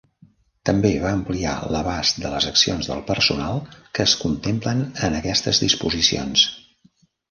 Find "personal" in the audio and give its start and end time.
3.13-3.63